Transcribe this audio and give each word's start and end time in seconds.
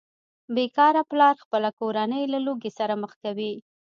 بې 0.53 0.65
کاره 0.77 1.01
پلار 1.11 1.35
خپله 1.43 1.69
کورنۍ 1.79 2.23
له 2.33 2.39
لوږې 2.45 2.71
سره 2.79 2.93
مخ 3.01 3.11
کوي 3.23 3.53